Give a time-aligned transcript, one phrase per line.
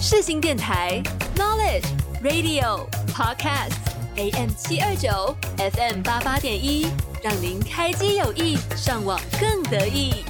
[0.00, 1.02] 世新电台
[1.34, 1.84] Knowledge
[2.22, 3.74] Radio Podcast
[4.14, 6.86] AM 七二九 FM 八八点一，
[7.22, 10.24] 让您开机有意，上网更得意。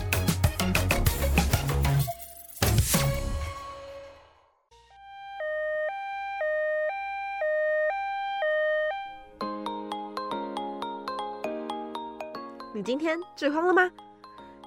[12.74, 13.90] 你今天剧荒了吗？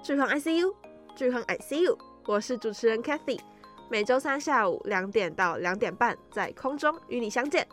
[0.03, 0.73] 剧荒 ICU，
[1.15, 1.97] 剧荒 ICU，
[2.27, 3.39] 我是主持人 Cathy。
[3.91, 7.67] 每周三下午两点到两点半，在空中与你相见。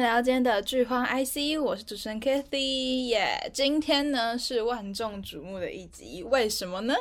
[0.00, 3.50] 来到今天的剧荒 IC，我是主持人 Kathy 耶。
[3.52, 6.94] 今天呢是万众瞩目的一集，为什么呢？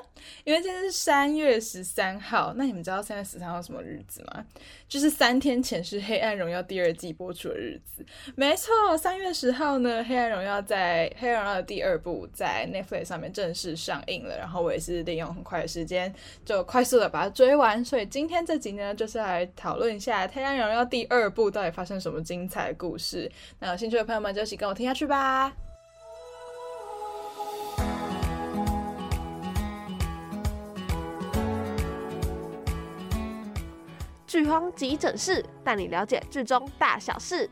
[0.43, 2.53] 因为今天是三月十三号。
[2.57, 4.43] 那你们知道三月十三号什么日子吗？
[4.89, 8.05] 就是三天前是《黑暗荣耀》第二季播出的日子。
[8.35, 14.37] 没错，三月十号呢，《黑暗荣耀》在《黑暗荣耀》的第二部在 Netflix 上面正式上映了。
[14.37, 17.83] 然后我也是利用很快的时间，就快速的把它追完。
[17.85, 23.31] 所以今天这集呢，就是来讨论一下《黑暗荣耀》第二部到底发生什么精彩故故事。
[23.59, 25.53] 那有兴趣的朋友们就一起跟我听下去吧。
[34.25, 37.47] 剧荒急诊室带你了解剧中大小事。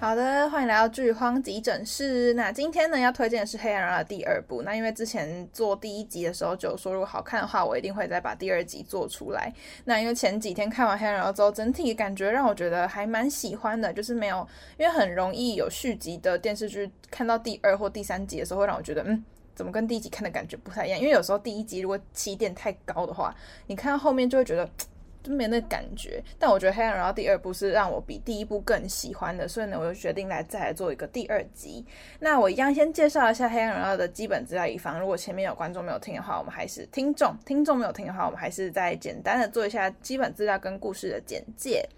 [0.00, 2.32] 好的，欢迎来到剧荒急诊室。
[2.34, 4.62] 那今天呢，要推荐的是《黑暗荣耀》第二部。
[4.62, 9.52] 那因为之前做第一集的时候就说，如果好看的话，我一定会再把第二集做出来。
[9.84, 14.46] 那因为前几天看完《黑暗荣耀》之后，整体感觉让我觉得还蛮喜欢的，就是没有，
[14.78, 19.24] 因为很容易有续集的电视剧，看到第二或第三集的时候，会让我觉得嗯。
[19.56, 21.00] 怎么跟第一集看的感觉不太一样？
[21.00, 23.34] 因为有时候第一集如果起点太高的话，
[23.66, 24.70] 你看到后面就会觉得
[25.28, 26.22] 就没那感觉。
[26.38, 31.84] 但我觉得《黑暗荣耀》第二部是让我比第一部更喜欢的，所以呢，我就决定来再来做一个第二集。
[32.20, 41.88] 那我一样先介绍一下《黑暗荣耀》的基本资料，以防如果前面有观众没有听的话，我们还是听众听众没有听的话，我们还是再简单的做一下基本资料跟故事的简介。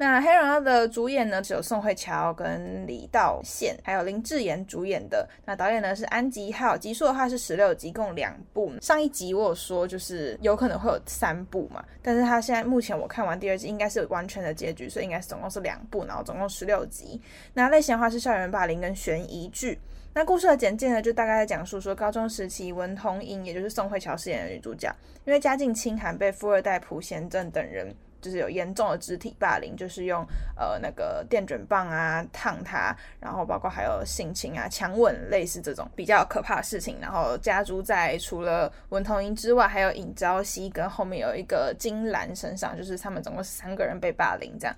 [0.00, 5.28] 那《黑荣耀》的主演呢，只有宋慧乔跟李道宪，还有林智妍主演的。
[5.44, 8.72] 那导演呢是安吉浩，集数的话是十六集，共两部。
[8.80, 17.20] 上一集我有说就是有可能会有三部嘛，但是他现在目前我看完第二集应该是完全的结局，所以应该是总共是两部，然后总共十六集。
[17.52, 19.78] 那类型的话是校园霸凌跟悬疑剧。
[20.14, 24.90] 那故事的简介呢，就大概在讲述说高中时期文同珢，也就是宋慧乔饰演的女主角，
[25.26, 27.94] 因为家境清寒，被富二代朴贤镇等人。
[28.20, 30.26] 就是有严重的肢体霸凌，就是用
[30.56, 36.98] 呃那个电卷棒啊烫他，然后包括还有性侵啊、强吻，类似这种比较可怕的事情。
[37.00, 44.76] 然后加诸在除了文同英之外，还有尹昭熙跟后面有一个金兰身上，就是他们总共三个人被霸凌这样。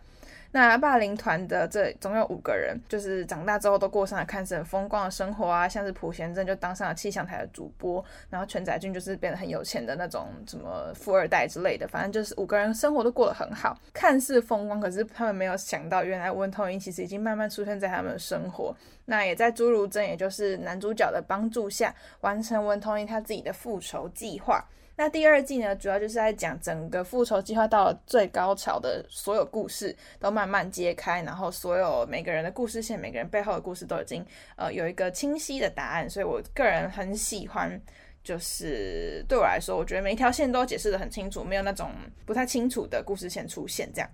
[0.54, 18.76] 那霸凌团的这总有五个人，就是长大之后都过上了看似很风光的生活啊，像是朴贤镇就当上了气象台的主播，然后全宰俊就是变得很有钱的那种什么富二代之类的，反正就是五个人生活都过得很好，看似风光，可是他们没有想到，原来文通英其实已经慢慢出现在他们的生活。
[19.06, 24.62] 那也在朱如真，也就是男主角的帮助下，完成文通英他自己的复仇计划。
[25.02, 34.24] 那第二季呢，主要就是在讲整个复仇计划到了最高潮的所有故事都慢慢揭开，然后所有每个人的故事线，每个人背后的故事都已经
[34.54, 37.80] 呃有一个清晰的答案，所以我个人很喜欢。
[38.22, 41.90] 就是对我来说，我觉得每一条线都解释得很清楚，没有那种
[42.24, 44.08] 不太清楚的故事线出现这样。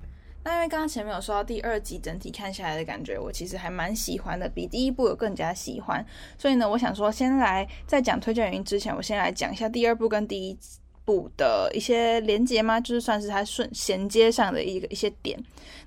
[0.45, 6.05] 那因为刚刚前面有说到第二集整体看下来的感觉，我其实还蛮喜欢的，比第一部有更加喜欢。
[6.39, 10.59] 所以呢，我想说先来在讲推荐原因之前，我先来讲一下第二部跟第一
[11.05, 12.81] 部的一些连接吗？
[12.81, 15.39] 就是算是它顺衔接上的一个一些点。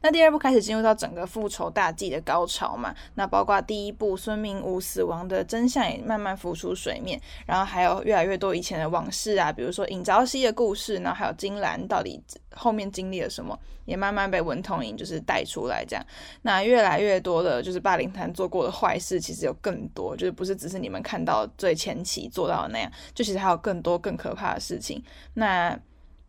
[0.01, 12.19] 那第二部开始进入到整个复仇大计的高潮嘛，那包括第一部孙明武死亡的真相也慢慢浮出水面，然后还有越来越多以前的往事啊，比如说尹朝熙的故事，然后还有金兰到底
[12.56, 16.06] 后面经历了什么，也慢慢被文同珢就是带出来这样。
[16.41, 25.03] 那越来越多的就是霸凌团做过的坏事，其实有更多，就是不是只是你们看到最前期做到的那样，就其实还有更多更可怕的事情。
[25.33, 25.80] 那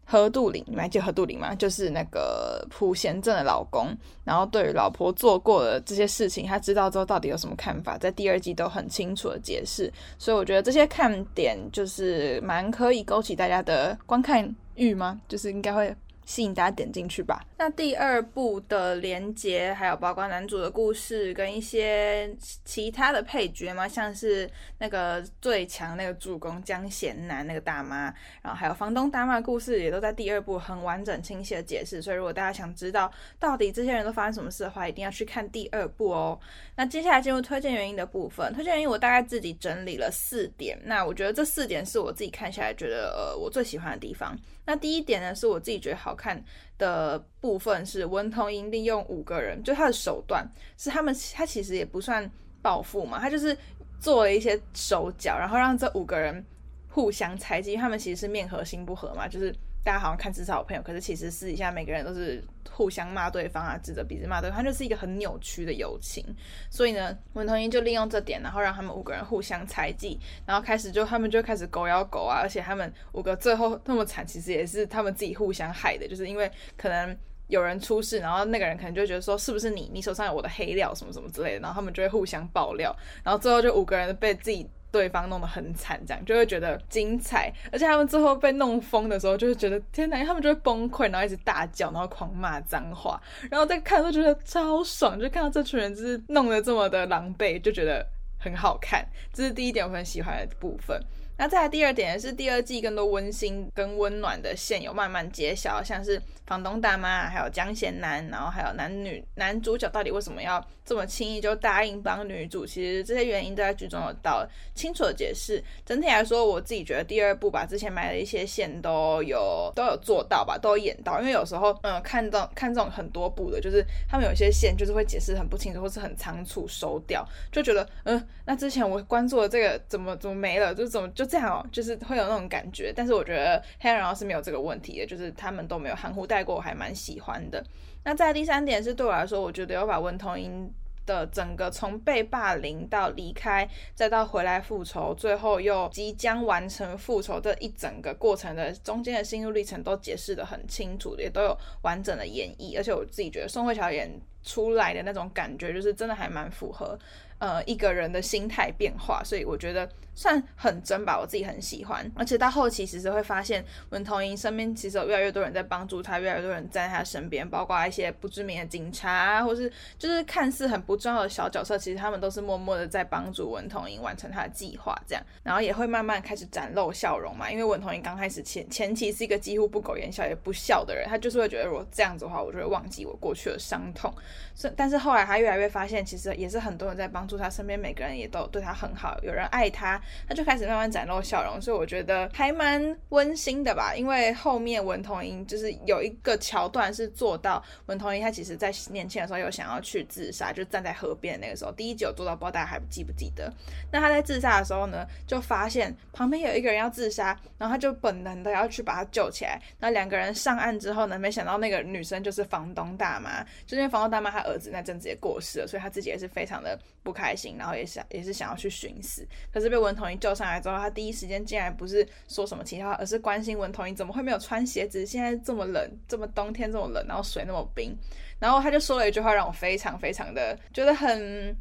[0.04, 1.54] 何杜陵，你们还记得何杜陵吗？
[1.54, 9.90] 就是那个朴贤镇的老公，然后对于老婆做过的这些事情，他知道之后到底有什么看法，在第二季都很清楚的解释。
[10.18, 15.18] 所以我觉得这些看点就是蛮可以勾起大家的观看欲吗？
[15.28, 15.94] 就是应该会
[16.32, 17.44] 吸引大家点进去吧。
[17.58, 22.34] 那第二部的连接，还有包括男主的故事跟一些
[22.64, 28.04] 其他的配角吗，像是那个最强那个主攻江贤南那个大妈，
[28.40, 32.00] 然后还有房东大妈的故事，也都在第二部很完整清晰的解释。
[32.00, 36.40] 所以如果大家想知道到底这些人都发生什么事的话，一定要去看第二部哦。
[36.76, 40.80] 那接下来进入推荐原因的部分，推荐原因我大概自己整理了四点。
[40.84, 44.34] 那我觉得这四点是我自己看下来觉得呃我最喜欢的地方。
[44.64, 46.42] 那第一点呢，是我自己觉得好看
[46.78, 52.30] 的部分是文通英利用五个人，就他的手段是他们，他其实也不算
[52.60, 53.56] 报复嘛，他就是
[54.00, 56.44] 做了一些手脚，然后让这五个人
[56.88, 59.54] 互相猜忌，他们其实是面和心不合嘛，就是。
[59.84, 66.24] 大家好像看至少有朋友，可是其实私底下每个人都是互相骂对方啊，指着鼻子骂对方，他就是一个很扭曲的友情。
[66.70, 77.16] 所以呢，文同英就利用这点，然后让他们五个人互相猜忌，然后开始就他们就开始狗咬狗啊，而且他们五个最后那么惨，其实也是他们自己互相害的，就是因为可能
[77.48, 82.94] 有人出事，然后那个人可能就觉得说是不是你，你手上有我的黑料什么什么之类的，然后他们就会互相爆料，
[83.24, 84.70] 然后最后就五个人被自己。
[84.92, 98.06] 对方弄得很惨，这样就会觉得精彩，而且他们最后被弄疯的时候，就会觉得天哪，他们就会崩溃，然后一直大叫，然后狂骂脏话，然后再看都觉得超爽，就看到这群人就是弄得这么的狼狈，就觉得
[98.38, 101.00] 很好看，这是第一点我很喜欢的部分。
[101.38, 106.20] 那再来第二点是第二季更多温馨跟温暖的线有慢慢揭晓，像是
[106.52, 112.66] 房东大妈，还有江贤南，然后还有男女男主角到底为什么要这么轻易就答应帮女主？
[112.66, 115.64] 其实这些原因都在剧中有到清楚的解释。
[115.82, 121.20] 整体来说，我自己觉得第二部把之前埋的一些线都有都有做到吧，都有演到。
[121.20, 132.92] 因为有时候，嗯，看到看这种很多部的，就是他们有些线就是会解释很不清楚，或是很仓促收掉，就觉得，嗯，那之前我关注的这个怎么怎么没了，就怎么就这样哦，就是会有那种感觉。
[132.94, 137.64] 但是我觉得《黑暗荣耀》是没有这个问题的，就是他们都没有含糊带过，我还蛮喜欢的。
[138.04, 140.72] 那在第三点是对我来说，我觉得有把文同英
[141.06, 152.76] 的整个从被霸凌到离开，再到回来复仇，最后又即将完成复仇这一整个过程的中间的心路历程都解释得很清楚，也都有完整的演绎。
[152.76, 156.98] 而且我自己觉得宋慧乔演出来的那种感觉，就是真的还蛮符合。
[157.38, 162.10] 呃，一个人的心态变化，所以我觉得算很真吧，我自己很喜欢。
[162.14, 177.50] 而且到后期其实会发现，文同英身边其实有越来越多人在帮助他，越来越多人站在他身边，包括一些不知名的警察，或是就是看似很不重要的小角色，其实他们都是默默的在帮助文同英完成他的计划，这样，然后也会慢慢开始展露笑容嘛。
[177.50, 184.12] 因为文同英刚开始前前期是一个几乎不苟言笑也不笑的人，他就是会觉得如果这样子的话，我就会忘记我过去的伤痛。
[184.54, 187.38] 是，但是后来他越来越发现，其实也是很多人在帮助。
[187.38, 193.94] 他身边每个人也都对他很好，有人爱他，他就开始慢慢展露笑容，所以我觉得还蛮温馨的吧。
[193.94, 203.52] 因为后面文同英就是有一个桥段是做到文同英，他其实在年轻的时候有想要去自杀，就站在河边那个时候，第一集有做到，不知道大家还记不记得？
[203.90, 209.60] 那他在自杀的时候呢，就发现旁边有一个人要自杀，然后他就本能的要去把他救起来。
[209.78, 217.56] 那两个人上岸之后呢，没想到那个女生就是房东大妈，就因为房东大妈她儿子那阵子也过世了，所以他自己也是非常的不开心。
[217.58, 225.04] 然后也想也是想要去寻死，可是被文同垠救上来之后，他第一时间竟然不是说什么其他，而是关心文同垠怎么会没有穿鞋子？
[225.04, 227.96] 现在这么冷，这么冬天这么冷，然后水那么冰，
[228.38, 231.56] 然后他就说了一句话，让我非常非常的觉得很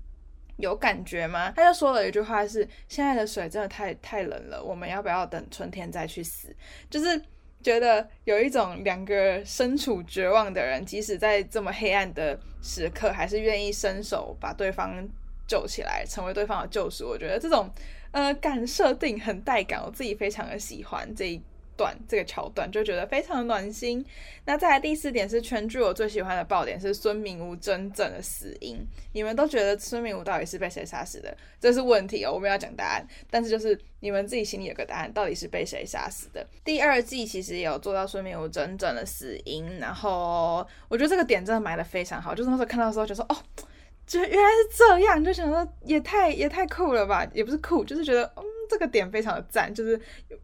[0.58, 1.52] 有感觉吗？
[1.56, 6.56] 他就说了一句话是：现在的水真的太太冷了，我们要不要等春天再去死？
[6.90, 7.22] 就是
[7.62, 15.08] 觉得有一种两个身处绝望的人，即使在这么黑暗的时刻，还是愿意伸手把对方。
[15.48, 17.10] 救起来，成为对方的救赎。
[17.10, 17.70] 我觉得这种
[18.12, 21.42] 呃感设定很带感，我自己非常的喜欢这一
[21.78, 24.06] 段这个桥段，就觉得非常的暖心。
[24.46, 28.78] 那再来第四点是全剧我最喜欢的爆点是孙明悟真正的死因。
[29.14, 31.36] 你们都觉得孙明悟到底是被谁杀死的？
[31.60, 33.08] 这是问题哦，我们要讲答案。
[33.30, 36.46] 但是就是你们自己心里有个答案，到底是被谁杀死的？
[36.64, 42.36] 第二季其实也有做到孙明悟真正的死因，然后我觉得这个点真的埋得非常好。
[42.36, 43.38] 就是那时候看到的时候就说哦。
[44.12, 49.98] 就原来是这样，就想说也太也太酷了吧，也不是酷，就是觉得嗯这个点非常的赞，就是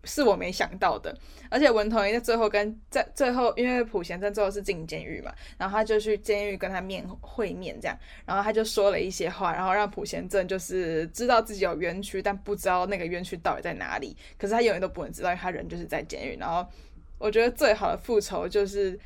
[0.05, 1.13] 是我没想到的。
[1.49, 14.15] 而且文同垠在最后跟在最后，因为朴贤镇最后是进监狱嘛，然后他就去监狱跟他面会面这样，然后他就说了一些话，然后让朴贤镇就是知道自己有冤屈，但不知道那个冤屈到底在哪里。
[14.37, 16.37] 可是他永远都不能知道，因为他人就是在监狱。
[16.39, 16.65] 然后
[17.17, 18.97] 我觉得最好的复仇就是。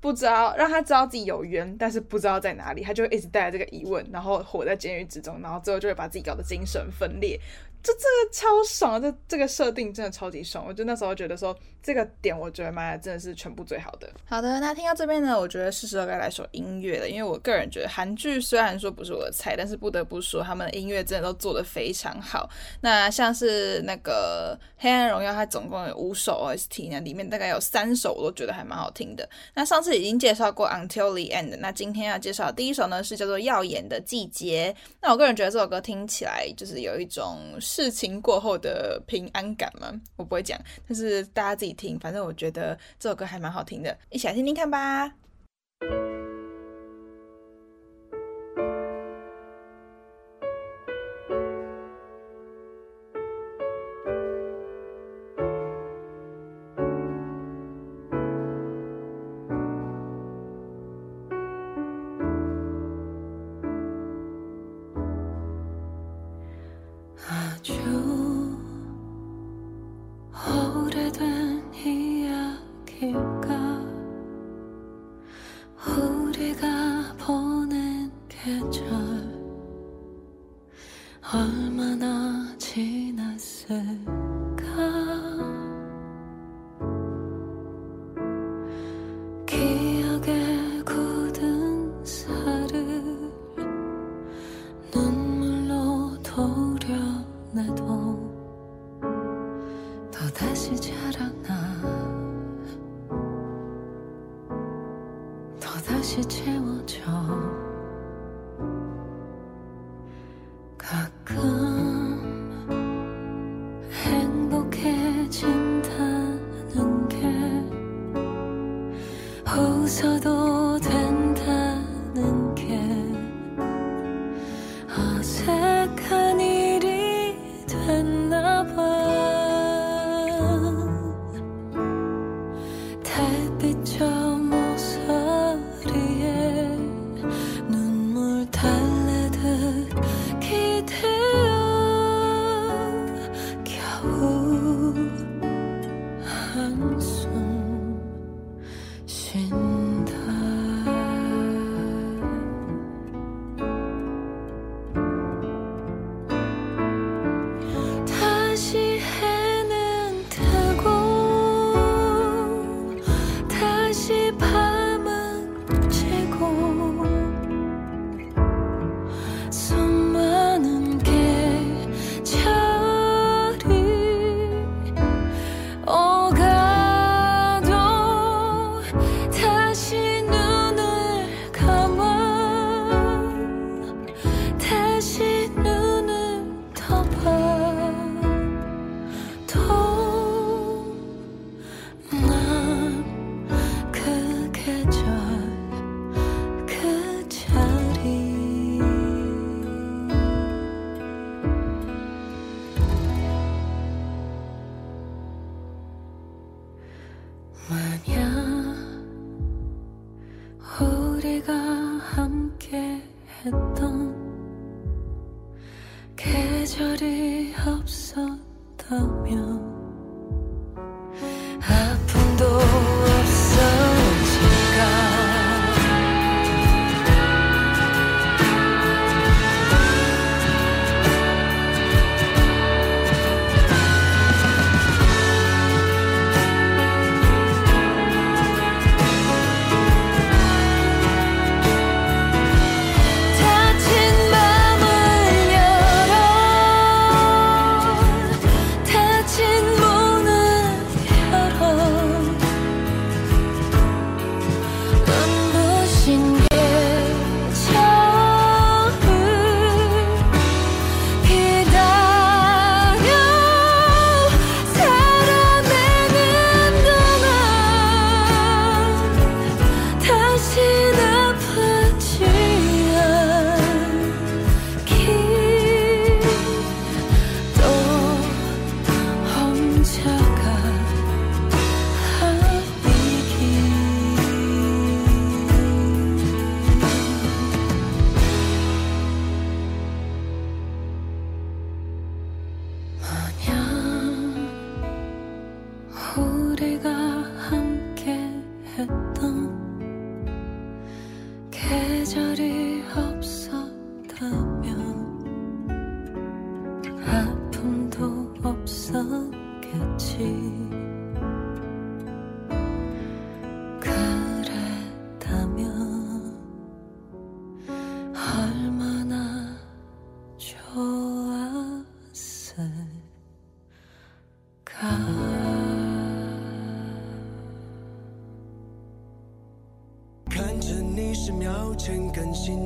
[0.00, 7.38] 不知道让他知道自己有冤，但是不知道在哪里，他就一直带着这个疑问，然后活在监狱之中，然后最后就会把自己搞得精神分裂。
[7.82, 10.64] 这这个超爽，这这个设定真的超级爽。
[10.66, 14.10] 我就那时候觉得说，这个点我觉得买的真的是全部最好的。
[14.24, 17.08] 好的，那听到这边呢，我觉得是时候该来说音乐了。
[17.08, 22.48] 因为我个人觉得韩剧虽然说不是我的菜，但是不得不说他们的音乐真的都做得非常好。
[22.80, 29.28] 那像是那个《黑暗荣耀》，它总共有五首 OST，那里面大概有三首我都觉得还蛮好听的。
[29.54, 34.74] 那上次已经介绍过《Until the End》，那今天要介绍第一首呢是叫做《耀眼的季节》。
[35.00, 37.38] 那我个人觉得这首歌听起来就是有一种。
[37.60, 39.92] 事情过后的平安感嘛？
[40.16, 40.58] 我不会讲，
[40.88, 41.98] 但是大家自己听。
[41.98, 45.14] 反正我觉得这首歌还蛮好听的，一起来听听看吧。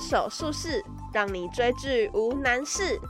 [0.00, 3.00] 手术室，让你追剧无难事。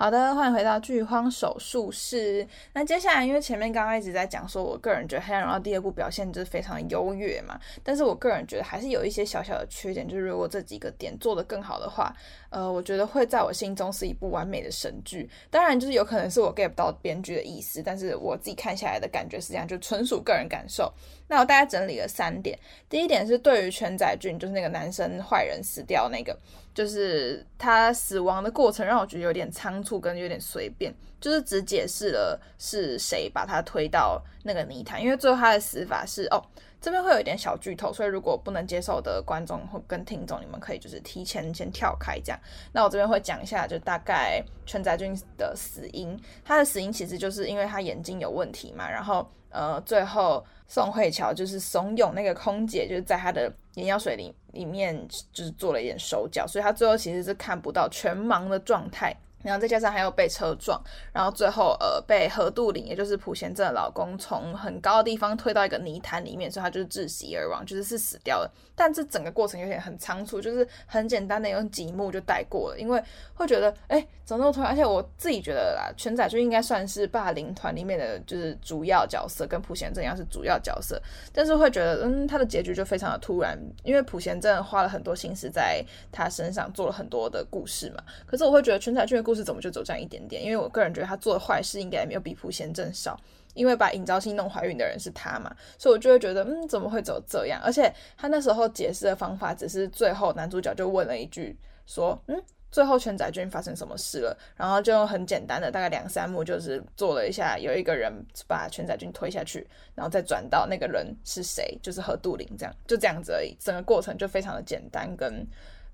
[0.00, 2.48] 好的，欢迎回到剧荒手术室。
[2.72, 12.16] 那接下来，因为前面刚刚一直在讲说，我个人觉得《黑暗荣耀》第二部表现就是非常优越嘛，但是我个人觉得还是有一些小小的缺点，就是如果这几个点做得更好的话，
[12.48, 15.28] 呃，我觉得会在我心中是一部完美的神剧。
[15.50, 20.90] 当然，就是有可能是我 get 不到编剧的意思，但是我自己看下来的感觉是这样，就纯属个人感受。
[21.30, 22.58] 那我大概整理了三点，
[22.88, 26.36] 第一点是对于全宰俊，就是那个男生坏人死掉那个。
[26.72, 36.40] 就是他死亡的过程让我觉得有点仓促跟有点随便，就是只解释了是谁把他推到那个泥潭，因为最后他的死法是哦，
[36.80, 42.40] 这边会有一点小剧透，所以如果不能接受的观众或跟听众，你们可以就是提前先跳开这样。
[42.72, 54.34] 那我这边会讲一下，就大概全宰俊的死因，他的死因其实就是因为他眼睛有问题嘛，然后呃最后宋慧乔就是怂恿那个空姐就是在她的眼药水里。
[54.52, 55.00] 里面
[55.32, 60.80] 就是做了一点手脚，所以她最后其实是看不到全盲的状态，然后再加上还有被车撞，
[61.12, 68.52] 然后最后呃被何杜陵，也就是朴贤镇的老公从很高的地方推到一个泥潭里面，所以他就是窒息而亡，就是是死掉了。
[68.74, 73.02] 但这整个过程有点很仓促，就是很简单的用几幕就带过了，因为
[73.34, 74.70] 会觉得哎怎么那么突然？
[74.70, 81.00] 而且我自己觉得啦，全宰俊应该算是霸凌团里面的就是主要角色，跟朴贤镇一样是主要角色，
[81.32, 84.50] 但是会觉得嗯他的结局就非常的突然，因为朴贤镇。
[84.60, 88.02] 花了很多心思在他身上，做了很多的故事嘛。
[88.26, 90.42] 可是我会觉得全宰俊的故事怎么就走这样一点点？
[90.42, 93.16] 因为我个人觉得他做的坏事应该没有比朴贤正少，
[93.54, 97.60] 因为把尹昭欣弄怀孕的人是他嘛，所以我就会觉得，嗯，怎么会走这样？
[97.62, 102.42] 而且他那时候解释的方法，只是最后男主角就问了一句，说，嗯。
[102.72, 104.38] 最后全宰君发生什么事了？
[104.54, 108.12] 然后就很简单的大概两三幕，就是做了一下，有一个人
[108.46, 109.66] 把全宰君推下去，
[109.96, 113.56] 然后再转到那个人是谁，就是何杜林这样，就这样子而已。
[113.58, 115.44] 整个过程就非常的简单跟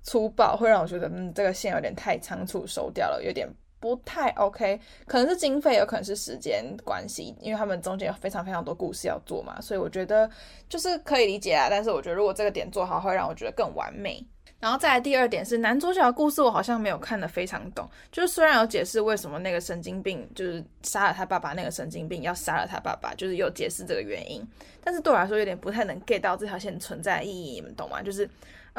[0.07, 3.47] 粗暴，会让我觉得嗯，这个线有点太仓促收掉了，有点
[3.81, 4.81] 不太 OK。
[5.05, 10.31] 可能是经费，有可能是时间关系，因为他们中间有非常非常多故事要做嘛，所以我觉得
[10.69, 11.67] 就是可以理解啊。
[11.69, 14.25] 但是我觉得如果这个点做好，会让我觉得更完美。
[14.59, 17.87] 然后再来第二点是男主角的故事，我好像没有看得非常懂。
[18.11, 24.43] 就是虽然有解释为什么那个神经病就是杀了他爸爸，那个神经病要杀了他爸爸，就是有解释这个原因，
[24.83, 28.01] 但是对我来说有点不太能 get 到这条线存在的意义，你们懂吗？
[28.03, 28.29] 就是，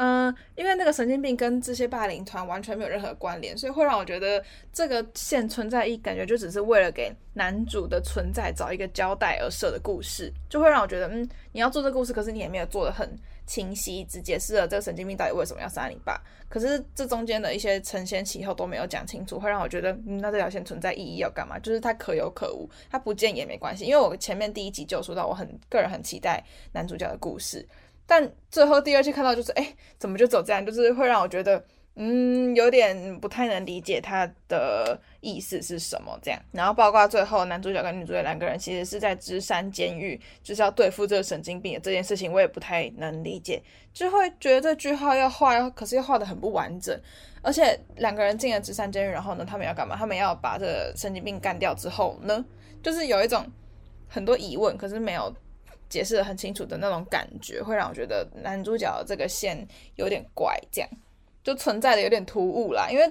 [0.00, 13.08] 嗯、因为那个神经病跟这些霸凌团完全没有任何关联，所以会让我觉得这个线存在意义感觉就只是为了给男主的存在找一个交代而设的故事，就会让我觉得，嗯，你要做这个故事，可是你也没有做得很。
[13.48, 21.58] 清晰只解释了这个神经病到底为什么要杀你爸，可是这中间的一些承先启后都没有讲清楚，会让我觉得，嗯，那这条线存在意义要干嘛？
[21.60, 23.86] 就是它可有可无，它不见也没关系。
[23.86, 27.66] 因为我前面第一集就说到，我很个人很期待男主角的故事，
[28.08, 30.66] 但最后第二季看到就是，哎，怎么就走这样？
[30.66, 31.62] 就是会让我觉得。
[32.00, 43.60] 嗯，有点不太能理解他的意思是什么这样，然后包括最后男主角跟女主角两个人其实是在芝山监狱，就是要对付这个神经病的这件事情，我也不太能理解，
[43.92, 46.96] 就会觉得这句话要画，可是又画得很不完整，
[47.42, 49.96] 而且两个人进了芝山监狱，然后呢，他们要干嘛？
[49.96, 52.44] 他们要把这神经病干掉之后呢，
[52.80, 53.44] 就是有一种
[54.06, 55.34] 很多疑问，可是没有
[55.88, 60.90] 解释的很清楚的那种感觉，会让我觉得男主角这个线有点怪这样。
[61.42, 63.10] 就存在的有点突兀啦，因为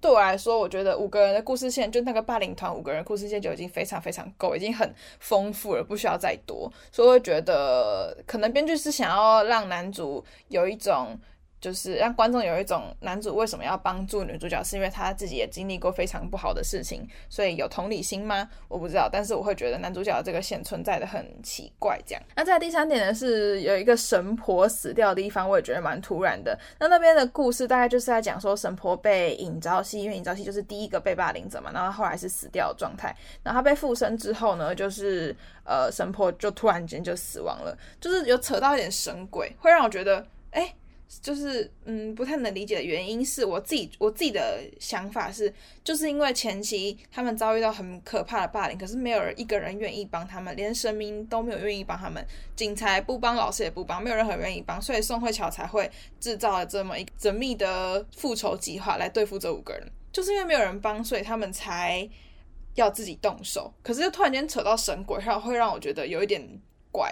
[0.00, 6.70] 对我来说，我觉得五个人的故事线，就那个霸凌团五个人故事线就已经非常非常够，已经很丰富了，不需要再多。
[6.92, 11.18] 所以我觉得可能编剧是想要让男主有一种
[11.60, 18.48] 就是让观众有一种男主为什么要帮助女主角，是因为他自己也经历过非常不好的事情，所以有同理心吗？
[18.68, 22.00] 我不知道，但是我会觉得男主角这个线存在的很奇怪。
[22.06, 26.56] 这样，那在第三点呢，是有一个神婆死掉的地方，我也觉得蛮突然的。
[26.78, 40.72] 那那边的故事大概就是在讲说神婆被尹朝夕，因为尹朝夕就是第一个被霸凌者嘛，然后后来是死掉的状态，然后他被附身之后呢，就是呃神婆就突然间就死亡了，就是有扯到一点神鬼，会让我觉得哎。
[41.22, 55.90] 就是嗯，不太能理解的原因是我自己我自己的想法是，就是因为前期他们遭遇到很可怕的霸凌，可是没有人一个人愿意帮他们，连神明都没有愿意帮他们，警察不帮，老师也不帮，没有任何人愿意帮，所以宋慧乔才会
[56.20, 62.06] 制造了这么一缜密的复仇计划来对付这五个人，就是因为没有人帮，所以他们才
[62.74, 63.72] 要自己动手。
[63.82, 66.46] 可是又突然间扯到神鬼，然后会让我觉得有一点
[66.92, 67.10] 怪。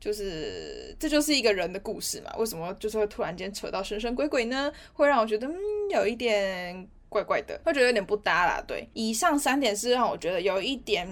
[0.00, 2.34] 就是这就是一个人的故事嘛？
[2.38, 4.72] 为什么就是会突然间扯到神神鬼鬼呢？
[4.92, 5.56] 会让我觉得嗯，
[5.90, 6.88] 有一点。
[7.10, 8.62] 怪怪的，会觉得有点不搭啦。
[8.68, 11.08] 对，以上三点是让我觉得有一点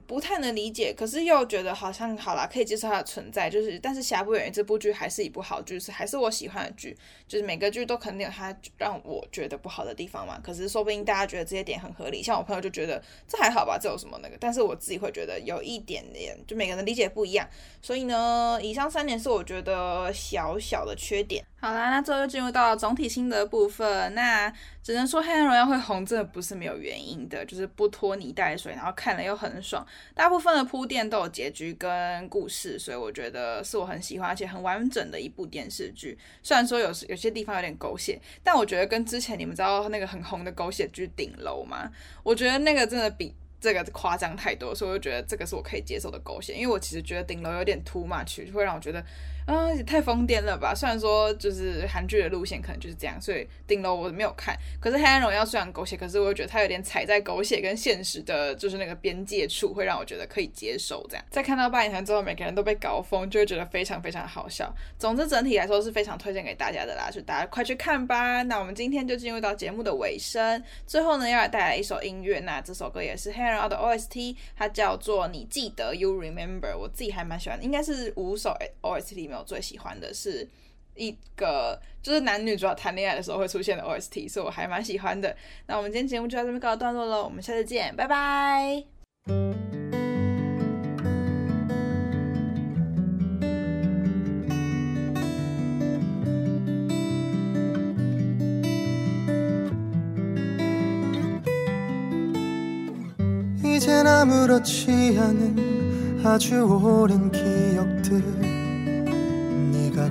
[0.00, 3.48] 不太能理解，可是又觉得好像好啦，可以接受它的存在。
[3.48, 6.96] 就是，但是瑕不掩瑜这部剧还是一部好剧，是还是我喜欢的剧。
[7.26, 10.38] 就是每个剧都肯定有它让我觉得不好的地方嘛。
[10.42, 14.36] 可是说不定大家觉得这些点很合理，像我朋友就觉得这还好吧，这有什么那个？
[14.38, 17.48] 但是我自己会觉得有一点点，就每个人理解不一样。
[17.80, 21.44] 所以呢，以上三点是我觉得小小的缺点。
[21.60, 24.12] 好啦，那最后进入到总体心得部分。
[24.14, 24.52] 那
[24.82, 29.81] 只能说《黑暗荣耀》会红，真的不是没有原因的，就是不拖泥带水，然后看了又很爽。
[30.14, 36.16] 大部分的铺垫都有结局跟故事，所以我觉得是我很喜欢而且很完整的一部电视剧。
[36.42, 41.90] 虽然说有有些地方有点狗血，但我觉得跟之前你们知道那个很红的狗血剧《顶楼》吗？
[42.22, 46.54] 我觉得那个真的比这个夸张太多，所以我就觉得这个是我可以接受的狗血。
[46.54, 49.04] 因为我其实觉得《顶楼》有点 too much，会让我觉得。
[49.46, 50.72] 啊，也太疯癫了吧！
[50.74, 54.56] 虽然说就是韩剧的路线可能就是这样，所以顶楼我没有看。
[54.80, 61.04] 可是《黑暗荣耀》虽然狗血，可是我又觉得它有点踩在狗血跟现实的，就是那个边界处，会让我觉得可以接受。
[61.08, 64.72] 这样，在看到八点团之后，每个人都被搞疯，就会觉得非常非常好笑。
[64.98, 68.42] 总之，整体来说是非常推荐给大家的啦，就大家快去看吧。
[68.44, 72.38] 那我们今天就进入到节目的尾声，最后呢，要来带来一首音乐。
[72.40, 76.76] 那这首歌也是《黑暗荣耀》的 OST，它叫做《你记得》，You Remember。
[76.76, 80.46] 我自己还蛮喜欢，应该是五首 OST 我最喜欢的是
[80.94, 85.36] 一个就是男女主要谈恋爱的时候会出现的 OST，所以我还蛮喜欢的。
[85.66, 88.84] 那我们今天节目就到这边告一段落喽，我们下次见，拜拜。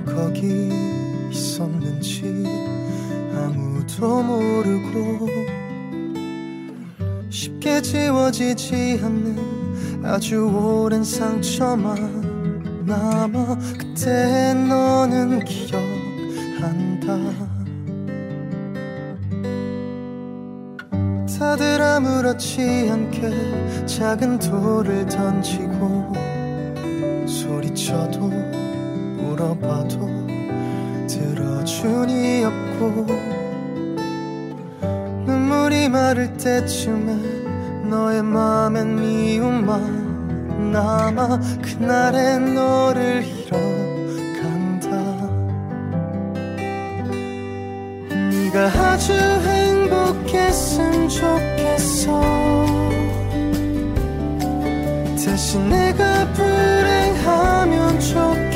[0.04, 0.70] 거기
[1.30, 2.44] 있었는지
[3.34, 5.28] 아무도 모르고
[7.30, 15.92] 쉽게 지워지지 않는 아주 오랜 상처만 남아 그때 너는 기억한다.
[21.42, 26.01] 다들 아무렇지 않게 작은 돌을 던지고
[31.82, 33.06] 기준이 없고
[35.26, 44.90] 눈물이 마를 때쯤에 너의 맘엔 미움만 남아 그날의 너를 잃어간다.
[48.30, 52.22] 네가 아주 행복했으면 좋겠어.
[55.16, 58.51] 대신 내가 불행하면 좋겠어.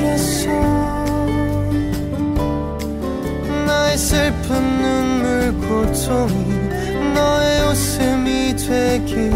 [4.07, 9.33] 슬픈 눈물 고통이 너의 웃음이 되길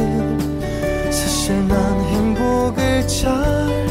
[1.11, 3.90] 사실 난 행복을 잘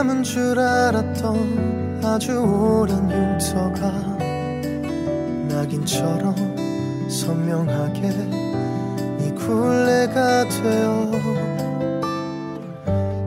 [0.00, 3.92] 남은 줄 알았던 아주 오랜 흉터가
[5.46, 6.34] 낙인처럼
[7.06, 8.00] 선명하게
[9.18, 11.10] 네 굴레가 되어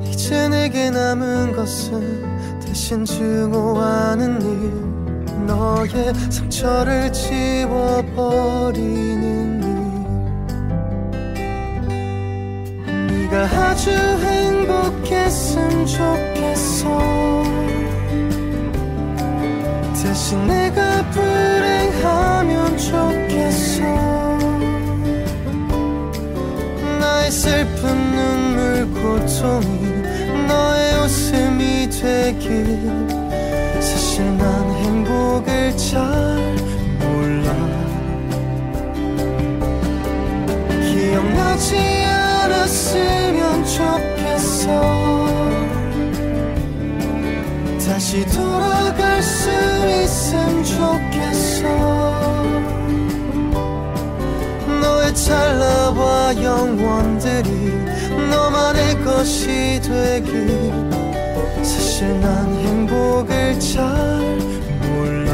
[0.01, 8.73] 이제 내게 남은 것은 대신 증오하는 일 너의 상처를 지워버리는
[9.61, 9.69] 일.
[13.27, 16.32] 네가 아주 행복했음 좋겠
[20.13, 23.81] 대신 내가 불행하면 좋겠어.
[26.99, 29.91] 나의 슬픈 눈물 고통이
[30.47, 32.79] 너의 웃음이 되길.
[33.81, 35.99] 사실 난 행복을 잘
[36.99, 37.51] 몰라.
[40.69, 41.75] 기억나지
[42.05, 44.92] 않았으면 좋겠어.
[48.13, 49.49] 다시 돌아갈 수
[50.03, 51.67] 있음 좋겠어.
[54.79, 57.49] 너의 찰나와 영원들이
[58.29, 60.71] 너만의 것이 되길.
[61.63, 63.83] 사실 난 행복을 잘
[64.91, 65.33] 몰라.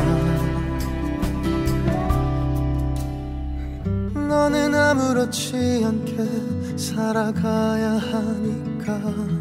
[4.13, 9.38] 너는 아무렇지 않게 살아가야 하니까.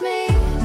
[0.00, 0.57] me.